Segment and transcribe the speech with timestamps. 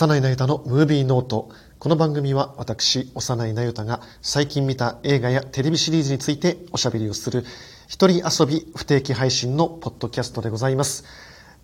[0.00, 1.50] 幼いなゆたのムービーノート。
[1.78, 7.44] この番組は私、幼いなゆたが最近見た映画やテレビシリーズについておしゃべりをする
[7.86, 11.04] 一人遊び不定期配信のポッドキャストでございます。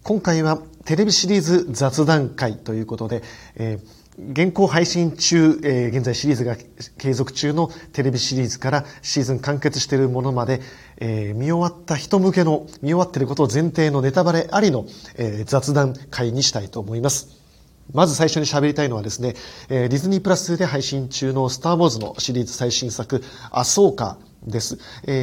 [0.02, 3.22] 今回はテレビシリーズ雑談会ということで、
[3.54, 6.56] えー現行配信中、えー、現在シリーズが
[6.96, 10.62] 継続中のテレビシリーズからシーズン完結しているものまで、
[10.96, 17.45] えー、見終わった人向けの、見終わっていることを前提のネタバレありの、えー、雑談会にしたいと思います。
[17.92, 19.34] まず最初に喋りたいのはですね、
[19.68, 24.78] ディズニープラスで配信中のスター・ウォーズのシリーズ最新作、アソーカです。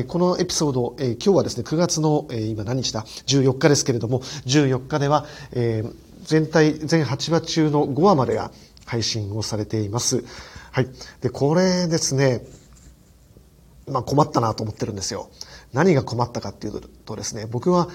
[0.07, 5.25] このエピソード、今日はですね、9月の、今何日だ ?14 日ですけれども、14日では、
[6.23, 8.51] 全体、全8話中の5話までが
[8.85, 10.23] 配信をされています。
[10.71, 10.87] はい。
[11.21, 12.45] で、これですね、
[13.87, 15.29] まあ困ったなと思ってるんですよ。
[15.73, 17.89] 何が困ったかっていうとですね、僕は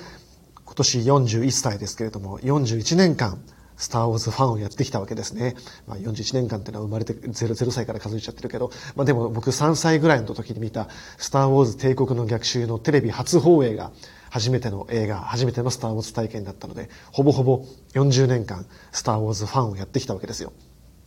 [0.64, 3.40] 今年41歳ですけれども、41年間、
[3.78, 5.54] スター・ウォーズファンをやってきたわけですね。
[5.86, 13.92] まあ、41年間っていうのは生まれて 0, 0歳から数えちゃってるけど、まあ、でも僕3歳ぐらいの時に見たスター・ウォーズ帝国の逆襲のテレビ初放映が
[14.30, 20.52] 初めての映画、初めてのスター・ウォーズ体験だったので、ほぼほぼ40年間スター・ウォーズファンをやってきたわけですよ。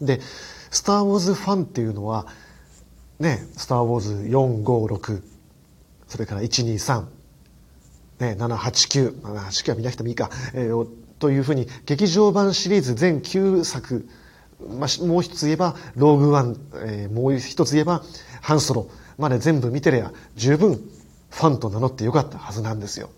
[0.01, 0.21] で、
[0.71, 2.27] スター・ウォーズファンっていうのは、
[3.19, 5.21] ね、スター・ウォーズ4、5、6、
[6.07, 7.05] それから1、2、3、
[8.19, 10.87] ね、7、8、9、7、8、9は見なくてもいいか、えー、
[11.21, 14.09] というふうに劇場版シリーズ全9作、
[14.59, 18.03] まあ、もう一つ言えばローグワン、えー、もう一つ言えば
[18.41, 20.81] ハンソロまで全部見てりゃ十分
[21.29, 23.09] ファンと名乗ってよかったはずなんですよ。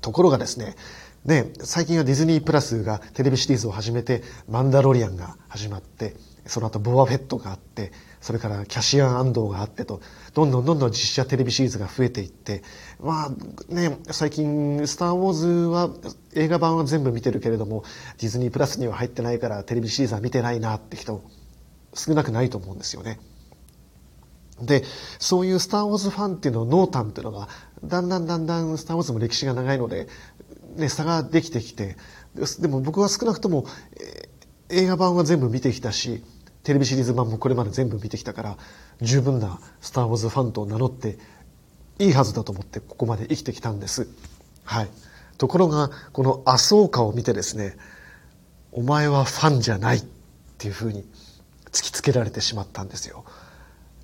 [0.00, 0.76] ところがですね、
[1.24, 10.00] ね、最近はディズニープラスがテレビシリーズを始めて、マンダロリアンが始まって、その後ボアフェットがあって、それからキャシアン安藤があってと、
[10.34, 12.62] どんどんどんどん実写テレビシリーズが増えていって、
[13.00, 15.90] まあね、最近、スター・ウォーズは
[16.34, 17.84] 映画版は全部見てるけれども、
[18.18, 21.22] ディズニープラスには入ってないからテレビシリーズは見てないなって人、
[21.94, 23.20] 少なくないと思うんですよね。
[24.60, 24.82] で、
[25.18, 27.48] そういうスター・ウォーズファンっていうの濃淡っていうのが、
[27.84, 30.08] だんだんだんだんスター・ウォーズも歴史が長いので、
[30.76, 31.96] ね、差ができてきて、
[32.60, 33.66] でも僕は少なくとも、
[34.70, 36.22] 映画版は全部見てきたし、
[36.68, 38.58] テレビシリーズ版もこれまで全部見てきたから、
[39.00, 41.16] 十分なスター・ウォーズファンと名乗って
[41.98, 44.06] いいはずだと思ってここまで生きてきたんです。
[44.64, 44.88] はい。
[45.38, 47.78] ところが、この麻生家を見てですね、
[48.70, 50.04] お前はファンじゃないっ
[50.58, 51.08] ていうふうに
[51.72, 53.24] 突きつけられてしまったんですよ。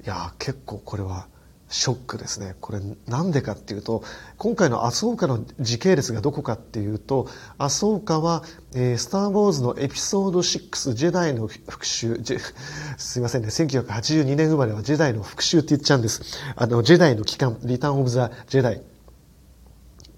[0.03, 1.27] いや、結構これは
[1.75, 2.55] ショックですね。
[2.61, 4.05] これなんでかっていうと、
[4.39, 7.27] 今回の麻生家の時系列がどこかっていうと、
[7.59, 8.45] 麻生家は、
[8.77, 12.19] えー、スター・ウォーズのエピソード6、ジェダイの復讐、
[12.97, 16.23] すいませんね、1982年生まれはジェダイの復讐って言っちゃうんです。
[16.55, 18.81] あの、ジェダイの期間、リターン・オブ・ザ・ジェダイ。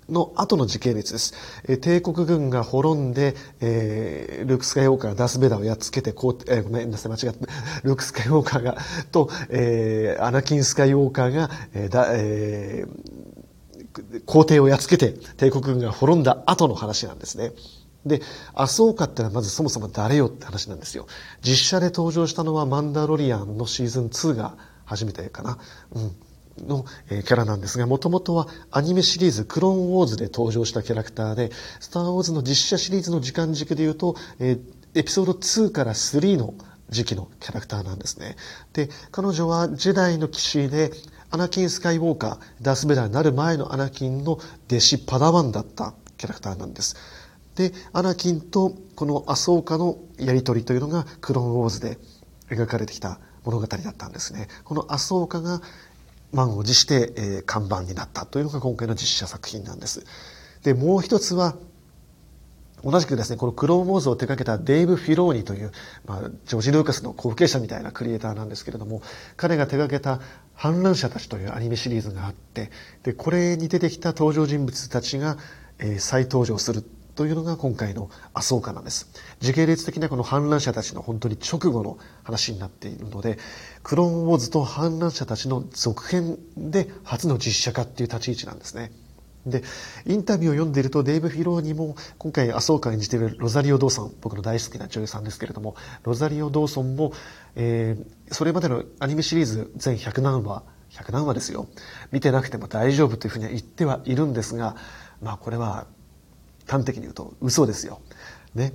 [0.08, 1.34] の後の時系列です。
[1.68, 7.46] え帝国軍が滅んで、えー、ルーク・スカイウォーカーがダース・ベダーをやっつけて、こう、えー、ごめんなさい、間違った。
[7.82, 8.76] ルーク・スカイウォーカーが、
[9.10, 17.52] と、えー、アナキン・スカイウォーカーが、えー、だ、えー、皇帝をやっつけて、帝国軍が滅んだ後の話なんですね。
[18.04, 18.22] で、
[18.54, 21.06] アソーカってのはまずそもそも誰よって話なんですよ。
[21.42, 25.58] 実写で登場したのはマンダロリアンのシーズン2が初めてかな。
[25.92, 26.12] うん。
[26.58, 31.50] のキャラなんですが、もともとはアニメシリーズクローンウォーズで登場したキャラクターで、
[31.80, 34.58] スターウォーズの実写シリーズの時間軸で言うと、え
[34.94, 36.54] エピソード2から3の
[36.88, 38.36] 時期のキャラクターなんですね。
[38.72, 40.92] で、彼女はジェダイの騎士で、
[41.30, 44.38] アナキン・スカイウォーカー、ダース・ベダーになる前のアナキンの
[44.68, 46.96] 弟子パダワンだったキャラクターなんです。
[47.56, 51.98] で、アナキンとこのアソーカのやりとりというのがクローンウォーズで
[52.48, 54.48] 描かれてきた物語だったんですね。
[54.64, 55.60] このアソーカが
[56.32, 60.04] 満を持して、えー、看板になったというのが今回の実写作品なんです。
[60.62, 61.56] で、もう一つは、
[62.84, 65.72] 同じくですね、このクローンウォーズを手掛けたデイブ・フィローニという、
[66.06, 69.02] まあ、ジョージ・ルーカスの後継者みたいなクリエイターなんですけれども、
[69.36, 70.20] 彼が手掛けた
[70.54, 72.70] 反乱者たちというアニメシリーズがあって、
[73.02, 75.36] で、これに出てきた登場人物たちが、
[75.78, 76.84] えー、再登場する
[77.16, 79.10] というのが今回の麻生家なんです。
[79.40, 83.38] 時系列的なこの反乱者たちの本当に直後の話になっているので、
[83.82, 88.92] クローンウォーズと反乱者たちの続編で初の実写化っていう立ち位置なんですね。
[89.46, 89.62] で、
[90.06, 97.12] インタビューを読んでいると、デイブ・フィローにも、今回、麻生家演じているロザリオ・ドーソン、僕の大好きな女優さんですけれども、ロザリオ・ドーソンも、
[97.54, 101.68] えー、それまでのアニメシリーズ全100何話、100何話ですよ。
[102.10, 104.76] 見てなくても大丈夫というふうには言ってはいるんですが、
[105.22, 105.86] まあこれは
[106.66, 108.00] 端的に言うと嘘ですよ。
[108.54, 108.72] ね。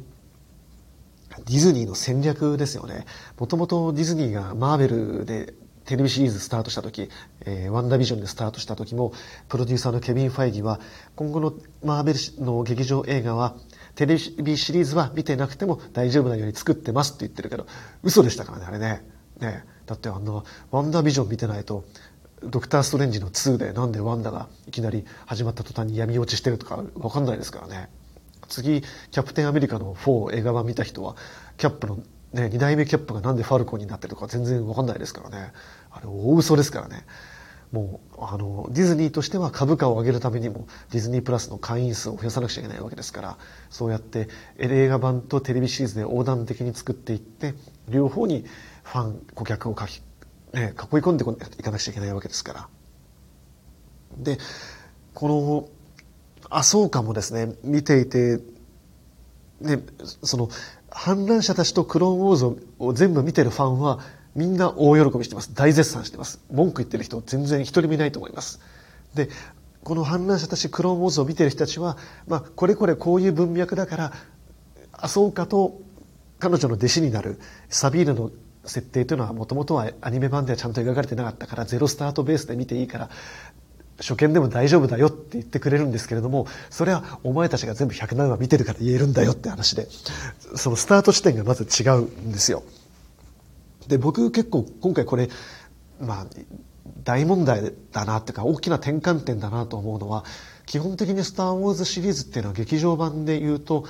[1.46, 3.06] ディズニーの戦略ですよね。
[3.40, 5.54] もともとディズニーがマーベルで
[5.86, 7.10] テレビシリーズスタートした時、
[7.46, 9.14] えー、ワンダービジョンでスタートした時も、
[9.50, 10.80] プロデューサーのケビン・ファイギは、
[11.16, 11.54] 今後の
[11.84, 13.56] マーベルの劇場映画は、
[13.96, 17.66] テレビシリーズは見てなくても大丈夫なように作ってますって言ってるけど、
[18.04, 19.04] 嘘でしたからね、あれね。
[19.40, 21.84] ねだってあの、ワンダービジョン見てないと、
[22.44, 27.90] ドクター・ストレンジの2でなんでワンダがいきなり始まった途端に闇落ちしてるとかわかんないですからね。
[28.48, 31.16] 次、キャプテンアメリカの4映画版見た人は、
[31.58, 31.98] キャップの
[32.34, 35.54] ね、2代目キャップがなんでファルコンになってるとか全然わかんないですからね。
[35.92, 37.06] あれ大嘘ですからね。
[37.72, 43.38] もう、あの、ディズニーとしては株価を上げるためにも、ディズニープラスの会員数を増やさなくちゃいけないわけですから、
[43.70, 44.28] そうやって
[44.58, 47.54] 映画版とテレビシリーズで横断的に作っていって、
[47.88, 48.46] 両方に
[48.84, 50.02] ファン、顧客を書き、
[50.54, 52.68] ね、囲い込んでいかなくちゃいけないわけですから。
[54.18, 54.38] で、
[55.14, 55.70] この、
[56.50, 58.40] アソーカもですね、見ていて、
[59.62, 59.80] ね、
[60.24, 60.50] その、
[60.90, 64.00] 反乱者たちとクローンウォーズを全部見てるファンは、
[64.36, 65.54] みんな大喜びしてます。
[65.54, 66.40] 大絶賛してます。
[66.52, 68.60] 文句言ってる人全然一人もいないと思います。
[69.14, 69.30] で、
[69.84, 74.14] この反乱者たち、クローンウォーズを見てる人たちは、まあ、これこれこういう文脈だから、
[74.92, 75.82] アソーカと
[76.40, 77.40] 彼女の弟子になる
[77.70, 78.32] サビールの
[78.66, 83.10] 設定というのはもともとはアニメ版ではちゃんと描かれてなかったからゼロスタートベースで見ていいから
[83.98, 89.88] 初見でも大丈夫だよって言ってくれるんですけれどもそれはお前たちが全部107話見てるから言えるんだよって話で
[90.56, 92.64] そのスタート地点がまず違うんですよ。
[93.88, 95.30] で僕結構今回これ
[96.00, 96.26] まあ
[97.04, 100.24] 大問題だなっていうか大きな転換点だなと思うのは
[100.66, 103.86] 基本的に「スター・ウォーズ」シリーズっていうのは劇場版で言うと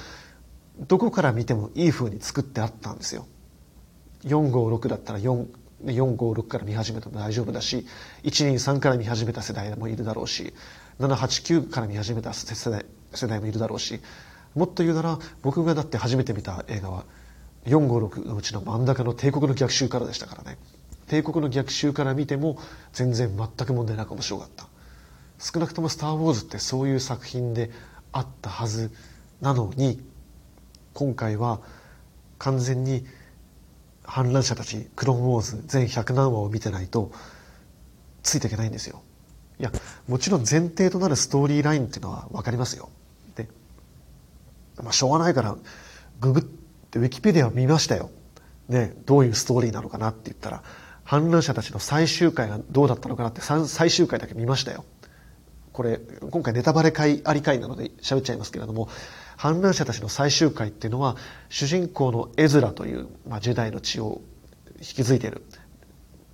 [0.87, 3.27] どこから見てもいい風に作ってあったんですよ。
[4.23, 7.85] 456だったら456から見始めても大丈夫だし
[8.23, 10.53] 123から見始めた世代もいるだろうし
[10.99, 13.99] 789から見始めた世代世代もいるだろうし
[14.55, 17.05] もっと言うなら僕がだって初めて見た映画は
[17.65, 20.57] 456のうちの真ん中の帝国の逆襲からでしたからね。
[21.07, 22.57] 帝国の逆襲から見ても
[22.93, 24.67] 全然全く問題なく面白かった。
[25.39, 27.71] 少なくとも「スター・ウォーズ」ってそういう作品で
[28.11, 28.91] あったはず
[29.41, 30.01] なのに
[30.93, 31.59] 今回は
[32.37, 33.05] 完全に
[34.03, 37.11] 反乱者たちクローンウォーズ全100何話を見てないと
[38.23, 39.01] ついていけないんですよ。
[39.59, 39.71] いや
[40.07, 42.89] もちろん前提となるストーリーラインっていうのは分かりますよ。
[43.35, 43.47] で、
[44.81, 45.55] まあ、しょうがないから
[46.19, 48.09] ググってウィキペディアを見ましたよ、
[48.69, 50.63] ね、どういうストーリーなのかなって言ったら
[51.03, 54.85] 反乱者たちの最終回がどうだったのかなって最終回だけ見ましたよ。
[55.73, 55.99] これ
[56.29, 58.89] 今回ネタバレ会あり会なので喋っちゃいますけれども
[59.41, 61.17] 反乱者たちの最終回っていうのは
[61.49, 64.21] 主人公のエズラという、まあ、ジェダイの血を
[64.79, 65.43] 引き継いでいる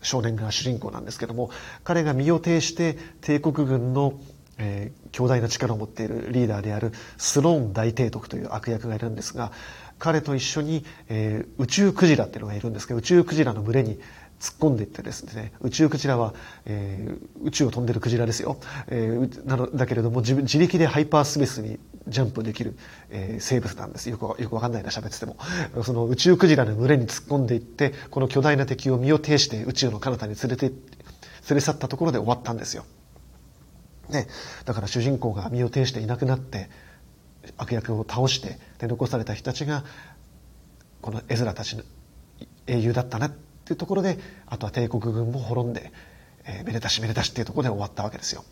[0.02, 1.50] 少年が主人公なんですけども
[1.86, 4.20] 彼が身を挺して帝国軍の、
[4.58, 9.54] えー、強大な力を持っているリーダーであるスローン大帝徳という悪役がいるんですが
[10.00, 14.02] 彼と一緒に、えー、宇宙クジラっていうのがいるんですけど宇宙クジラの群れに
[14.40, 16.34] 突っ込んでいってですね宇宙クジラは、
[16.66, 22.78] えー、宇宙を飛んでるクジラですよ、えー、なのだけれども自自力でハイパースペースにジャンプできる、
[23.10, 24.10] えー、生物なんです。
[24.10, 25.38] よくよくわかんないな喋ってても。
[25.84, 30.78] その宇宙クジラの群れに突っ込んでいってこの巨大な敵を身を挺して宇宙の彼方に連れて連
[31.56, 32.86] れ去ったところで終わったんですよ、
[34.10, 34.28] ね、
[34.66, 36.70] だから主人公が身を挺していなくなって
[37.58, 39.84] 悪役を倒してで残された人たちが
[41.02, 41.84] この絵面たちの
[42.68, 43.28] 英雄だったな。
[43.28, 45.92] ってっていうところであとは帝国軍も滅んで、
[46.46, 48.46] えー、めでたしめでたしっていうところで終わったわけですよ。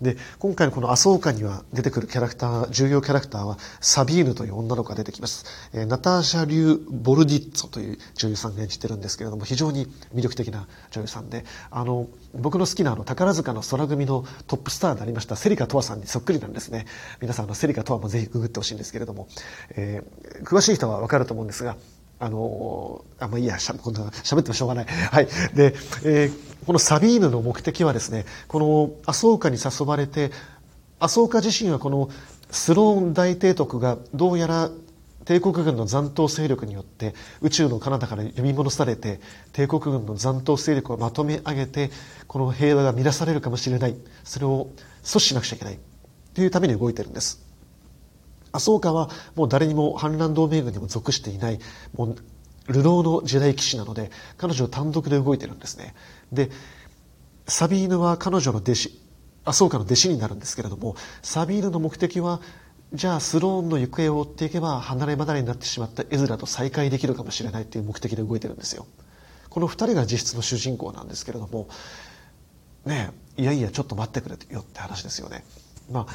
[0.00, 16.86] で今回のこの「アソーカ」には出てくるキャラクター重要キャラクターはサビーヌという女の子が出てきます、えー、ナターシャ・リュー・ボルディッツォという女優さんが演じてるんですけれども非常に魅力的な女優さんであの僕の好きなあの宝塚の空組のトップスターになりましたセリカ・トワさんにそっくりなんですね
[17.20, 19.28] 皆さんあのセリカ・トワもぜひググってほしいんですけれども、
[19.76, 21.76] えー、詳しい人はわかると思うんですが
[22.22, 24.86] あの、あ、まあいいや、しゃ、こんな、喋ってもしょうがない。
[25.10, 25.26] はい。
[25.54, 25.74] で、
[26.04, 30.30] えー、このサビーヌの目的はですね、このアソーカに誘われて、
[31.00, 32.08] アソーカ自身はこの
[32.48, 34.70] スローン大帝徳がどうやら
[35.24, 39.20] 帝国軍の残党勢力によって宇宙の彼方から呼び戻されて
[39.52, 41.90] 帝国軍の残党勢力をまとめ上げて
[42.28, 44.70] この平和が乱されるかもしれないそれを
[45.02, 45.78] 阻止しなくちゃいけない
[46.34, 47.51] というために動いてるんです
[48.52, 51.58] 麻生家はもう誰にも反乱同盟軍にも属していない
[51.94, 52.16] もう
[52.72, 55.94] 流浪の時代騎士なので彼女単独で動いてるんですね。
[56.32, 56.50] で
[57.48, 59.02] サビーヌは彼女の弟子
[59.44, 62.40] 麻生家の弟子になるんですけれどもサビーヌの目的は
[62.92, 68.86] じゃあスローンの行方を追っていけば離れ離れになってしまったエズラと再会できるかもしれないという目的で動いてるんですよ。
[69.48, 71.68] この2人が実質の主人公なんですけれども
[72.86, 75.44] ねえいやいやちょっと待ってくれよって話ですよね。
[75.90, 76.06] まあ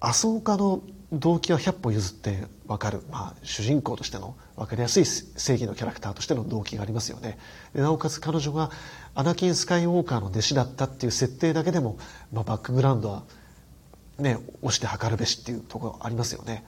[0.00, 7.38] 麻生家の動機は百歩譲って分かる、まあ、主人公としての分かりやすい正義のキャラクターとしての動機がありますよね。
[7.74, 8.70] なおかつ彼女が
[9.14, 11.98] アナキン・スカイウォーカーの弟子だったっていう設定だけでも、
[12.32, 13.24] まあ、バックグラウンドは
[14.18, 16.64] ね押して測るべしっていうところありますよね。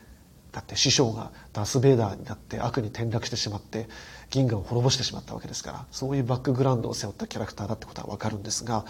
[0.51, 3.89] だって師匠がダース・ベイダーになって悪に転落してしまって
[4.31, 8.85] 銀河を滅ぼしてしまったわけですからそういうバックグラウンドを背負ったキャラクターだってことはわかるんですが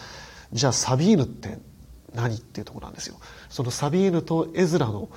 [0.52, 1.58] じゃあサビーヌって
[2.14, 3.16] 何っていうところなんですよ。
[3.48, 5.08] そのサビーヌとエズラの、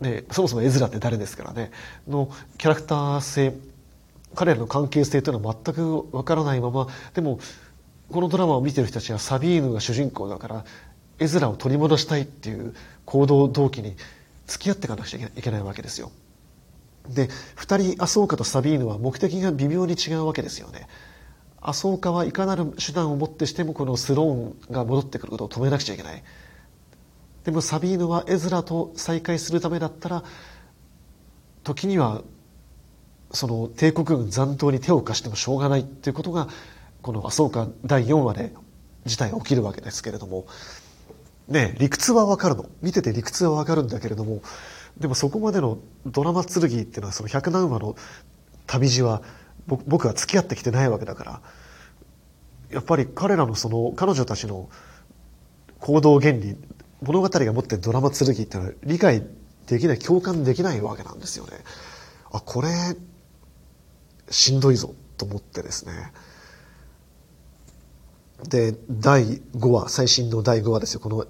[0.00, 1.70] ね、そもそもエズラって誰ですからね
[2.08, 3.54] のキャラクター性
[4.34, 7.40] 彼らの関係性というのは全くわからないままでも
[8.10, 10.64] このドラマを見てる人たちはサビーヌが主人公だから
[11.18, 13.96] エズラを取り戻したいっていう行動動機に
[14.46, 16.10] 付き合っていかなくちゃいけないわけですよ。
[17.08, 20.86] で2人アソーカとサビーヌは目的が微妙に違うわけですよね。
[21.60, 26.22] アソーカはいかなる手段をもってしてもこのスローンが戻ってくることを止めなくちゃいけない。
[27.44, 30.24] でもサビーヌはエズラと再会するためだったら
[31.64, 32.22] 時には
[33.32, 36.48] その帝国軍残党に手を貸してもしょうがないっていうことが
[37.02, 38.54] この「アソーカ」第4話で
[39.06, 40.46] 事態が起きるわけですけれども。
[41.48, 42.66] ね理屈はわかるの？
[42.82, 44.42] 見てて理屈はわかるんだけれども。
[44.98, 47.96] でもそこまでのドラマ剣っていうのはその百何話の
[48.66, 49.22] 旅路は
[49.68, 51.40] 僕は付き合ってきてないわけだから
[52.70, 54.68] やっぱり彼らのその彼女たちの
[55.80, 56.56] 行動原理
[57.02, 59.22] 物語が持ってるドラマ剣っていうのは理解
[59.66, 61.52] できない共感できないわけなんですよね。
[62.30, 62.68] あこれ
[64.30, 66.12] しんどいぞと思ってですね
[68.48, 71.26] で第5話最新の第5話ですよこの、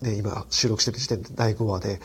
[0.00, 2.00] ね、今収録してる時点で第5話で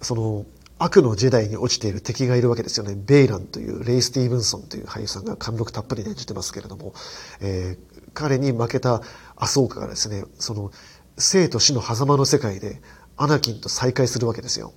[0.00, 0.46] その
[0.78, 2.94] 悪の時代に落ちている敵がいるわけですよね。
[2.96, 6.94] ベイランというレイ・スティーブンソンという俳優さんが貫禄たっぷり演じてますけれども、
[7.40, 9.02] えー、彼に負けた
[9.36, 10.70] アソーカがですね、その
[11.16, 12.80] 生と死の狭間の世界で
[13.16, 14.72] アナキンと再会するわけですよ。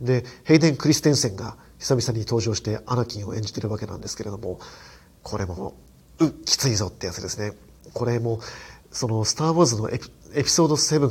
[0.00, 4.60] で、ヘイデン・クリステンセンが久々に登場してアナキンを演じてるわけなんですけれども、
[5.22, 5.74] これも、
[6.20, 7.52] う、きついぞってやつですね。
[7.92, 8.40] これも、
[8.92, 11.10] その、スター・ウォーズのエピエピソード7、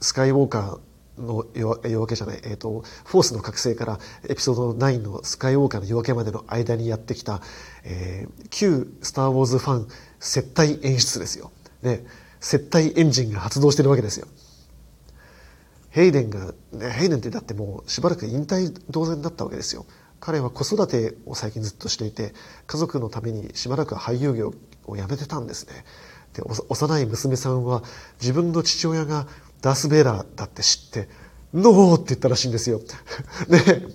[0.00, 0.78] スカイウォーカー
[1.18, 3.98] の夜明けじゃない、え、ー、と、フォースの覚醒から
[4.28, 7.40] エピソード9のスカイウォーカーの夜明けまでの間にやってきた、
[7.84, 9.88] えー、旧スター・ウォーズファン
[10.18, 11.50] 接待演出ですよ。
[11.82, 12.04] で、
[12.40, 14.26] 接待エンジンが発動してるわけですよ。
[15.90, 19.86] ヘイデンが、ね、ヘイデンってだってもうしばらく引退同然だったわけですよ。
[20.20, 22.34] 彼は子育てを最近ずっとしていて、
[22.66, 24.54] 家族のためにしばらく俳優業
[24.86, 25.84] を辞めてたんですね。
[26.34, 27.82] で、幼い娘さんは
[28.20, 29.26] 自分の父親が
[29.62, 31.08] ダース・ベイラーだって知って、
[31.52, 32.80] ノーって言ったらしいんですよ。
[33.48, 33.86] ね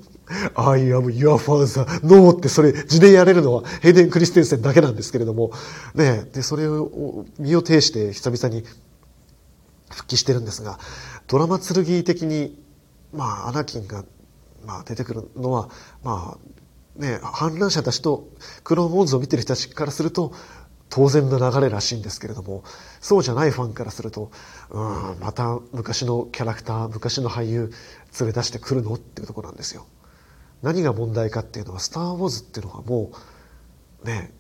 [0.56, 1.86] I am your father.
[2.04, 5.52] No ってそれ字でやれるのはヘイデン・クリステンセンだけなんですけれども、
[5.94, 8.64] ねで、それを身を挺して久々に
[9.92, 10.80] 復帰してるんですが、
[11.28, 12.60] ドラマ剣的に、
[13.14, 14.04] まあ、アナキンが、
[14.66, 15.70] まあ、出てくるのは、
[16.04, 18.28] まあ、ね、反乱者たちと
[18.64, 20.34] クローンウォーズを見てる人たちからすると、
[20.90, 22.64] 当然の流れらしいんですけれども、
[23.02, 24.32] そうじゃないファンからすると、
[24.70, 27.72] うん、また昔のキャラクター、昔の俳優
[28.20, 29.86] 連れ出してくるのっていうところなんですよ。
[30.62, 33.12] 何が問題かっていうのは、スター・ウォーズっていうのはも
[34.04, 34.34] う、ね、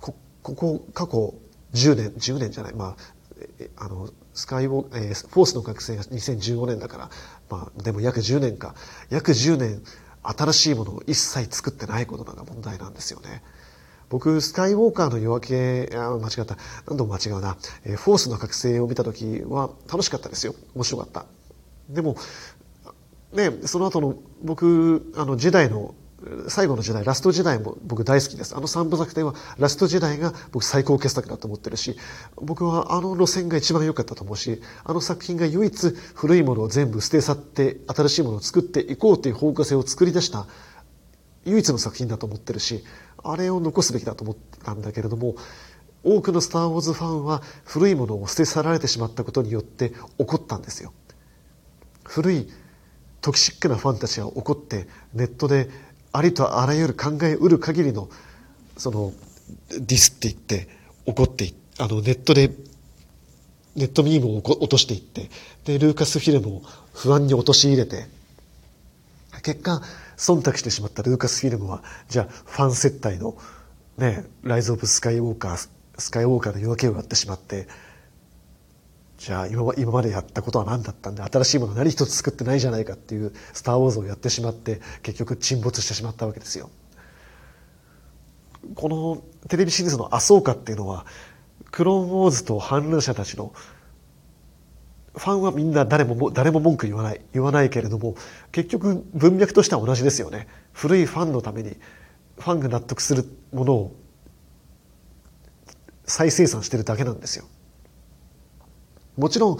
[0.00, 1.34] こ、ここ、過去
[1.74, 2.96] 10年、10年じゃない、ま
[3.78, 7.10] あ、あの、スカイウォー、えー、フォースの覚醒が2015年だから、
[7.48, 8.74] まあ、でも約10年か。
[9.10, 9.82] 約10年、
[10.22, 13.42] 新しいものを一切作ってないことが問題なんですよね。
[14.08, 16.56] 僕、スカイウォーカーの夜明け、あ間違った。
[16.86, 17.56] 何度も間違うな。
[17.84, 20.54] えー、フォースの覚醒を見た時は楽しかったですよ。
[20.74, 21.26] 面白かった。
[21.88, 22.16] でも、
[23.32, 25.94] ね、その後の僕、あの時代の
[26.48, 28.56] 最後の時代、ラスト時代も僕大好きです。
[28.56, 31.96] あの三部作ではラスト時代が僕最高傑作だと思ってるし、
[32.36, 40.46] 僕はあの路線が一番良かったと思うし、あの作品が唯一古いものを全部捨て去って新しいものを作っていこうという方向性を作り出した
[41.44, 42.82] 唯一の作品だと思ってるし、
[43.32, 45.36] あれを残すべきだと思ったんだけれども、
[46.02, 50.92] 多くのスター・ウォーズファンは古いものを捨て去られてしまったことによって怒ったんですよ。
[52.04, 52.48] 古い
[53.20, 55.68] トキシックなファンたちが怒ってネットで
[56.12, 58.08] ありとあらゆる考えうる限りの
[58.76, 59.12] その
[59.70, 60.68] ディスっていって
[61.06, 62.52] 怒ってあのネットで
[63.74, 65.28] ネットミームを落としていって
[65.64, 66.62] でルーカスフィルムを
[66.94, 68.06] 不安に陥れて
[69.42, 69.82] 結果
[70.16, 73.36] 忖度してしまったルーカスフィルムはじゃあファン接待の
[73.98, 75.68] ねライズ・オブ・スカイウォーカー
[75.98, 77.68] スカイウォーカーの夜明けをやってしまって
[79.18, 86.70] じゃあ今今までやったことは何だったんで新しいもの何一つ作ってないじゃないかっていう「スター・ウォーズ」をやってしまって結局沈没してしまったわけですよ。
[88.74, 91.06] このテレビシリーズの「アソーカ」っていうのは
[91.70, 93.52] クローンウォーズと反乱者たちの
[95.16, 98.16] ファンはみんな誰も誰も文句言わない言わないけれども
[98.52, 101.76] 結局文脈としては同じですよね古いファンのために
[102.38, 103.96] ファンが納得するものを
[106.04, 107.46] 再生産してるだけなんですよ
[109.16, 109.58] もちろん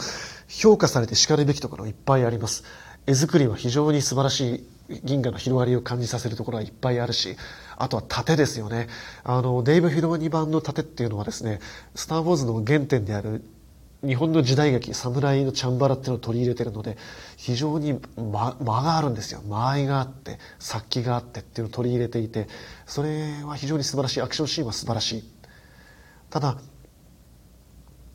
[0.48, 2.64] 評価されて叱るべきところいっぱいあります。
[3.06, 7.36] 絵作りは非常に素晴らしい銀河の広がりを感じさせるところはいっぱいあるし、
[7.76, 8.88] あとは盾ですよね。
[9.24, 11.60] あの、デイブ・フィローニ版の盾っていうのはですね、
[11.94, 13.42] スター・ウォーズの原点である
[14.06, 16.96] 日本の時代劇、侍のチャンバラっていうのを取り入れてるので、
[17.36, 19.42] 非常に間間があるんですよ。
[19.42, 22.48] 間合いがあって、殺気があってっていうのを取り入れていて、
[22.86, 24.22] それは非常に素晴らしい。
[24.22, 25.24] アクションシーンは素晴らしい。
[26.30, 26.58] ただ、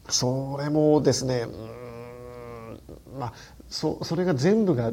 [0.10, 1.46] それもですね、
[3.18, 3.34] まあ、
[3.70, 4.92] そ、それが全部が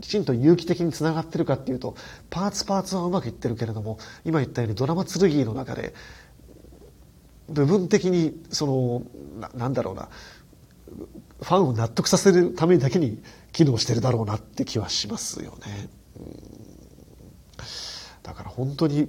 [0.00, 1.94] きちんと有機的につながってるかっていうと、
[2.28, 5.94] パーツパーツはうまくいってるけれども、今言ったようにドラマ剣の中で、
[7.52, 9.02] 部分的に、その、
[9.40, 10.08] ななんだろうな、
[11.40, 15.88] ファンを納得させるためだけに機能してるだろうなって気はしますよね。
[18.22, 19.08] だから本当に、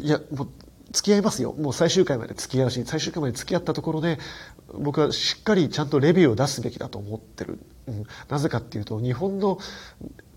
[0.00, 0.48] いや、もう、
[0.92, 1.52] 付き合いますよ。
[1.52, 4.18] もう最終回まで付き合うし、最終回まで付き合ったところで、
[4.72, 7.58] 僕はしっかりちゃんとレビューを出すべきだと思ってる。
[7.86, 9.58] うん、なぜかっていうと、日本の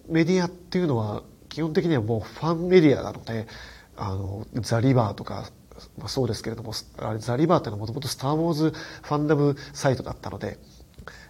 [0.08, 3.48] メディアっていうのは、基本的にはもうファンメディアなので、
[3.96, 5.50] あの、ザ・リバーとか、
[5.98, 10.60] まあ、そうですけれども、あれザ・リバーっていうのはもともとスター・ウォーズファンダムサイトだったので、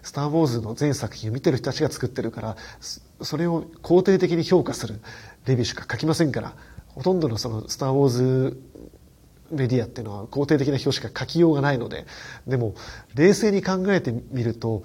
[0.01, 2.57] スター・ウォーズの全作品を見てる人たちが作ってるから、
[3.21, 5.01] それを肯定的に評価する
[5.45, 6.55] レビューしか書きませんから、
[6.87, 8.57] ほとんどのそのスター・ウォーズ
[9.51, 12.05] メディアっていうのは肯定的な表しか書きようがないので、
[12.47, 12.75] でも、
[13.15, 14.83] 冷静に考えてみると、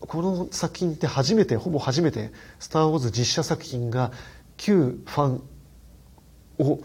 [0.00, 4.12] この作品って初めて、ほぼ初めて、スター・ウォーズ実写作品が
[4.56, 5.42] 旧ファン
[6.58, 6.80] を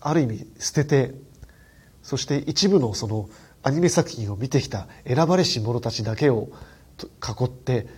[0.00, 1.14] ある意味捨てて、
[2.06, 3.28] そして一部のその
[3.64, 6.50] アニメ作品を見てきた選ばれし者たちだけを
[7.00, 7.88] 囲って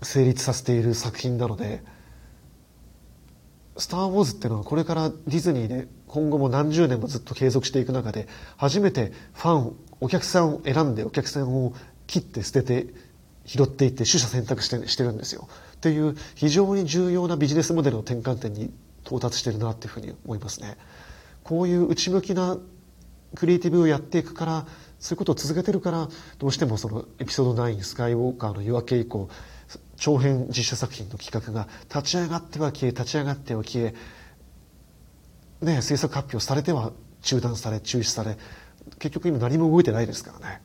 [0.00, 1.82] 成立させている作品なので、
[3.76, 11.74] スター・ウォーズっていうのはこれからディズニーで今後も何十年もずっと継続していく中で初めてファンお客さんを選んでお客さんを
[12.06, 12.86] 切って捨てて
[13.44, 15.50] 拾っていって取捨選択してしてるんですよ。
[15.74, 18.72] っていう非常に重要なビジネスモデルの転換点に
[19.04, 20.78] 到達してるなっていうふうに思いますね。
[21.44, 22.58] こういう内向きな
[23.34, 24.66] クリエイティブをやっていくから
[24.98, 29.28] そういうことを続けてるからどうしてもそのエピソード9スカイウォーカーの夜明け以降
[29.96, 33.94] 長編実写作品の企画が立ち上がっては消え立ち上がっては消え
[35.62, 38.38] ね、制作発表されては中断され中止され
[38.98, 40.62] 結局今何も動いてないですからね。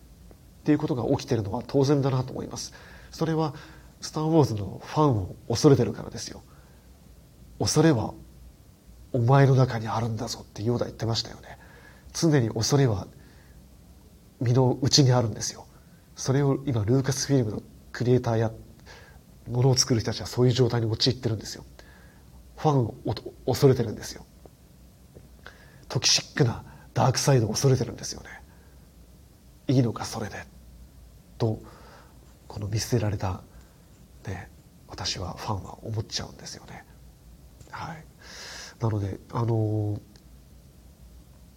[0.61, 2.73] っていうことが起きてるのは当然だなと思います。
[3.11, 3.53] それは
[4.01, 6.41] 「スター・ウォーズ」のファンを恐れてるからですよ。
[7.59, 8.13] 恐れは
[9.15, 11.57] お前の中にあるんだぞってヨーダ言ってましたよね。
[12.11, 13.07] 常に恐れは
[14.41, 15.65] 身の内にあるんですよ。
[16.17, 18.51] それを今ルーカスフィルムのクリエイターや
[19.49, 21.63] ものを作る人たちはそういう状態に陥ってるんですよ。
[22.57, 22.95] ファンを
[23.45, 24.25] 恐れてるんですよ。
[25.87, 28.27] トキシックなダークサイドを恐れてるんですよね。
[29.69, 30.45] いいのかそれで。
[31.37, 31.61] と
[32.49, 33.43] この見捨てられた、
[34.27, 34.49] ね、
[34.89, 36.83] 私はファンは思っちゃうんですよね。
[37.71, 38.03] はい。
[38.79, 39.99] なのであの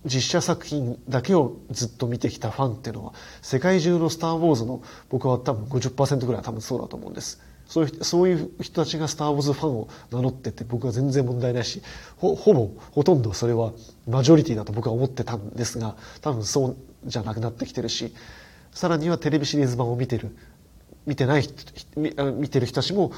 [0.05, 7.41] 実写作品だけをずっと見てきたファンっていうのは世界中の「スター・ウォーズ」の僕は多分50%ぐらいは多分そうだと思うんです。
[7.67, 11.83] そういうそういう人たちがスター・ウォーズファンを名乗ってて僕は全然問題ないし
[12.17, 13.73] ほほぼほとんどそれは
[14.07, 18.15] マジョリティだと僕は思ってたんですが多分そうじゃなくなってきてるし
[18.73, 20.35] さらにはテレビシリーズ版を見てる
[21.05, 21.47] 見てない
[21.97, 23.13] 見てる人たちも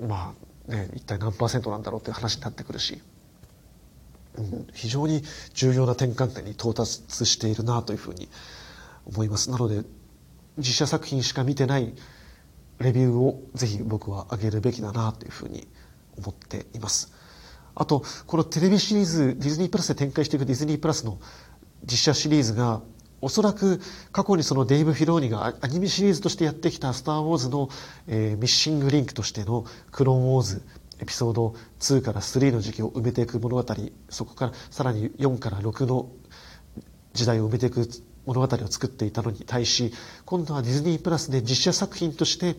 [0.00, 0.34] ま
[0.68, 3.00] あね一体何パーセントなんだろうっていう話になってくるし、
[4.72, 5.22] 非常に
[5.54, 8.28] 重要な転換点に到達しているなというふうに
[9.06, 9.50] 思います。
[9.50, 9.82] なので
[10.58, 11.94] 実写作品しか見てない
[12.78, 15.66] レビューをぜひ僕は上げるべきだなというふうに
[16.18, 17.12] 思っています。
[17.74, 21.18] あと、このテレビシリーズ、ディズニープラスで展開していくディズニープラスの
[21.84, 22.82] 実写シリーズが、
[23.22, 27.70] おそらく過去にそのデイブ・フィローニがアニメシリーズとしてやってきたスター・ウォーズの、
[28.08, 30.62] えー、ミッシングリンクとしてのクローン・ウォーズ
[31.02, 33.74] エピソード2から3の時期を埋めていく物語、
[34.08, 36.08] そこからさらに4から6の
[37.12, 37.88] 時代を埋めていく
[38.24, 39.92] 物語を作っていたのに対し、
[40.24, 42.54] 今度はディズニープラスで実写作品として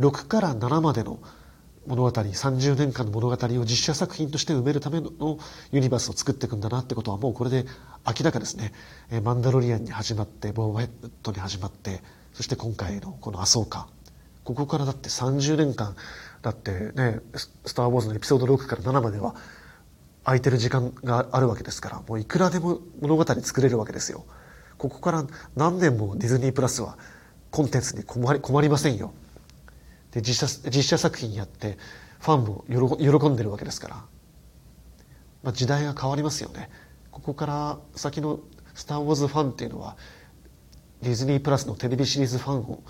[0.00, 1.20] 6から7までの
[1.86, 5.38] 物語、30年間の物語を実写作品として埋めるための
[5.70, 7.64] ユニバースを作っていくんだなってことはもうこれで
[8.04, 8.72] 明らかですね。
[9.22, 10.90] マンダロリアンに始まって、ボーバヘッ
[11.22, 13.86] ドに始まって、そして今回のこのアソーカ。
[14.48, 15.94] ここからだって30年間、
[16.40, 19.34] だってね、スター・ウォーズのエピソード6から7までは
[20.24, 24.24] 空いてる時間があるわけですから、もういくらでも物語作れるわけですよ。
[24.78, 26.96] ここから何年もディズニープラスは
[27.50, 29.12] コンテンツに困り困りませんよ。
[30.12, 31.76] で実写実写作品やって
[32.20, 32.64] ファンも
[32.96, 33.96] 喜んでるわけですから、
[35.42, 36.70] まあ、時代が変わりますよね。
[37.10, 38.40] ここから先の
[38.72, 39.98] 「スター・ウォーズ」ファンっていうのは
[41.02, 42.82] ディズニープラスのテレビシリーズファンを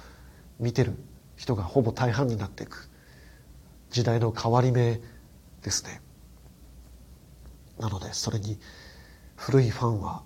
[0.60, 0.94] 見てる
[1.38, 2.90] 人がほぼ大半になっていく
[3.90, 5.00] 時代の変わり目
[5.62, 6.02] ですね。
[7.78, 8.58] なので、それに
[9.36, 10.24] 古いファンは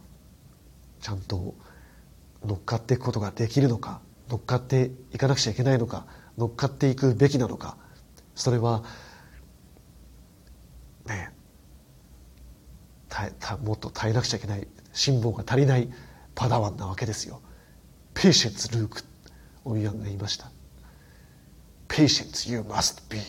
[1.01, 1.55] ちゃんと
[2.45, 6.07] 乗っかっていくことができるのか、乗っかっていかなくちゃいけないのか、
[6.39, 7.77] 乗っかっていくべきなのか、
[8.35, 8.83] それは、
[11.07, 11.33] ねえ
[13.11, 15.91] たた、もっと耐えなくちゃいけない、辛抱が足りない
[16.35, 17.43] パダワンなわけですよ。
[18.15, 19.03] Patience Luke、
[19.67, 20.51] オビワンが言いました。
[21.93, 23.21] Patience you must be.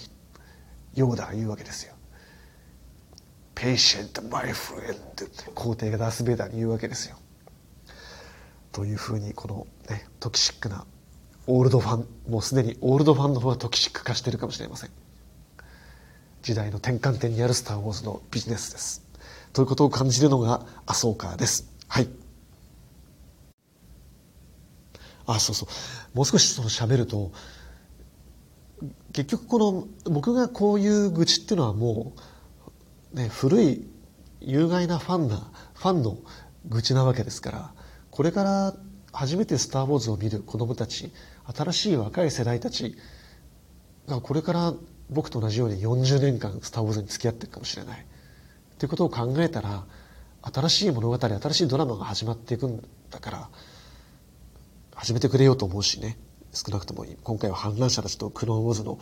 [0.95, 1.93] ヨーダが言うわけですよ。
[3.55, 4.97] Patient my friend.
[5.53, 7.17] 皇帝がダース・ベイダーに言うわけですよ。
[8.71, 10.85] というふうにこのね toxic な
[11.45, 14.89] オールドファンもうすでにオールドファンの方が toxic 化しているかもしれません。
[16.41, 19.03] 時代の転換点にあるスター・ウォーズのビジネスです。
[19.51, 21.69] ということを感じるのがアソーカーです。
[21.89, 22.07] はい。
[25.25, 25.67] あそうそ
[26.13, 26.17] う。
[26.17, 27.33] もう少しその喋ると
[29.13, 29.59] 結局こ
[30.05, 32.13] の僕がこういう愚痴っていうのはも
[33.13, 33.87] う、ね、古い
[34.41, 36.17] 有害なファンなファンの
[36.67, 37.73] 愚痴なわけですから
[38.09, 38.73] これから
[39.11, 41.11] 初めて「スター・ウォーズ」を見る子供たち
[41.55, 42.97] 新しい若い世代たち
[44.07, 44.73] がこれから
[45.11, 48.05] 僕と同じように40年間「スター・ウォーズ」に付き合っていくかもしれない。
[48.79, 49.85] ということを考えたら
[50.41, 53.49] 新しい物語新しいドラマが始まっていくんだから
[54.95, 56.17] 始めてくれようと思うしね。
[56.53, 58.99] 少なくとも今回は反乱者たちとクローンウォーズの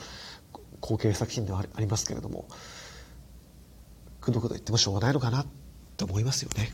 [0.80, 2.46] 後継作品ではありますけれども
[4.20, 5.46] くどくど言ってもしょうがないのかなっ
[5.98, 6.72] て思いますよね。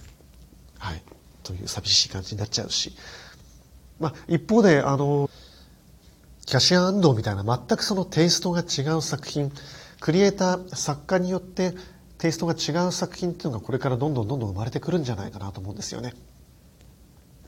[0.78, 1.02] はい、
[1.44, 2.94] という寂しい感じになっちゃうし、
[4.00, 5.30] まあ、一方であの
[6.46, 9.52] キャシアン安藤みたいな全くそのテイストが違う作品
[10.00, 11.74] クリエイター作家によって
[12.18, 16.14] テイストが違う作品っていうのがこれからどんどんどんどん生まれてくるんじゃないかなと思うんですよね。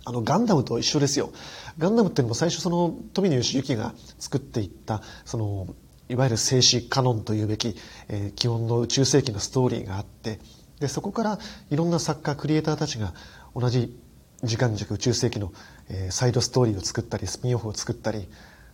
[0.05, 1.31] あのガンダムと一緒ですよ。
[1.77, 5.67] ガンダムっていうのも最初その富野義行が作っていったその
[6.09, 7.75] いわゆる静止カノンというべき、
[8.07, 10.39] えー、基本の宇宙世紀のストーリーがあって
[10.79, 13.13] でそこからいろんな作家クリエイターたちが
[13.55, 13.95] 同じ
[14.43, 15.53] 時間軸宇宙世紀の、
[15.89, 18.27] えー、サイドストーリーを作ったりスピンオフを作ったり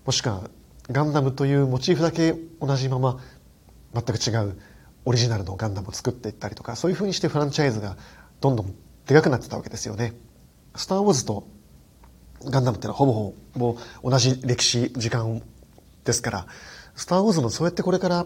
[0.06, 0.50] もしくは
[0.90, 3.20] ガンダムというモチーフだけ同じまま
[3.94, 4.58] 全く違う
[5.04, 7.98] オリジナルのガンダムを作っていったりとかそういうふうにしてフランチャイズが
[8.40, 8.74] どんどん
[9.08, 10.14] でかくなってたわけですよね。
[10.76, 11.48] スター・ウォーズと
[12.44, 15.42] ガンダムってのはほぼほぼ同じ歴史時間
[16.04, 16.48] ですから
[16.96, 18.26] スター・ウォーズもそうやってこれから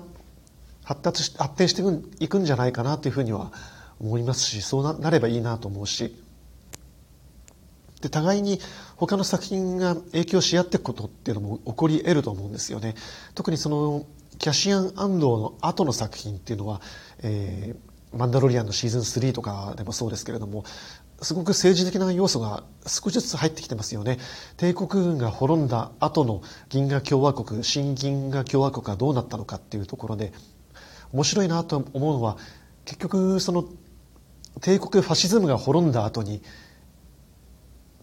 [0.84, 1.84] 発達し発展して
[2.24, 3.52] いくんじゃないかなというふうには
[4.00, 6.16] 思いますしそうなればいいなと思うし
[8.02, 8.60] で互いに
[8.96, 12.96] 他の作品が影響し合っていくことっていうのも起こり得ると思うんですよね。
[13.36, 14.06] 特にその
[14.38, 16.82] キャシアン・アンドの後の作品っていうのは、
[17.22, 20.64] えー、マンダロリアンのシーズン3とかでもそうですけれども
[21.22, 24.20] すごく政治的な要素が少しずつ入ってきてますよね。
[24.58, 30.32] 帝国軍が滅んだ後の銀河共和国、新銀河共和国がどうなったのかっていうところで、
[31.12, 32.38] 面白いなと思うのは、
[32.86, 33.66] 結局その
[34.62, 36.42] 帝国ファシズムが滅んだ後に、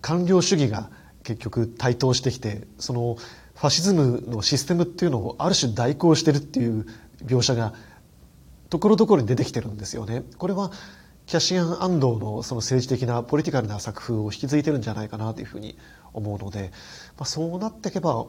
[0.00, 0.90] 官僚主義が
[1.22, 3.16] 結局台頭してきて、その
[3.54, 6.86] ファシズムのシステムっていうのをある種代行してるっていう
[7.24, 7.72] 描写が
[8.68, 10.22] ところどころに出てきてるんですよね。
[10.36, 10.70] これは
[11.26, 15.76] キャシアン・アンドのその政治的なポリティカルな作風を引き継いでるんじゃないかなというふうに
[16.12, 16.70] 思うので、
[17.18, 18.26] まあ、そうなっていけば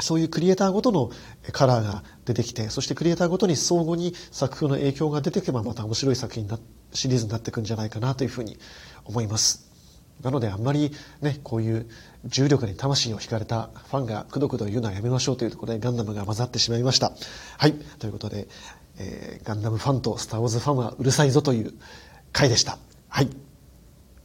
[0.00, 1.10] そういうクリエイターごとの
[1.52, 6.58] カラーが出てきてそしてクリエイターごとに相互に作風の影響が出てけばまた面白い作品な
[6.92, 8.58] シリーズになっていくんじゃないかなというふうに
[9.04, 9.66] 思います。
[10.22, 11.86] なのであんまりねこういう
[12.24, 17.12] 重力に魂を惹かれたファンがくどくど言うのはやめましょうというところでガンダムが混ざってしまいました。
[17.58, 18.48] はいということで
[18.98, 21.74] えー、ガンダムファンとスター・ウォーズファンはうるさいぞという
[22.32, 22.78] 回でした。
[23.08, 23.45] はい。